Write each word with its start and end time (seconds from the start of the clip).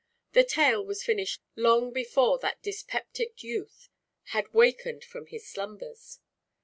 The 0.31 0.43
tale 0.43 0.83
was 0.83 1.03
finished 1.03 1.43
long 1.55 1.93
before 1.93 2.39
that 2.39 2.63
dyspeptic 2.63 3.43
youth 3.43 3.87
had 4.29 4.51
wakened 4.51 5.03
from 5.03 5.27
his 5.27 5.47
slumbers. 5.47 6.17